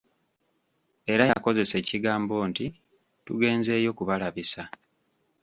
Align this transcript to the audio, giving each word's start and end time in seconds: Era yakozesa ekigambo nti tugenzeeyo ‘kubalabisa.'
Era 1.13 1.23
yakozesa 1.31 1.73
ekigambo 1.81 2.35
nti 2.49 2.65
tugenzeeyo 3.25 3.91
‘kubalabisa.' 3.97 4.65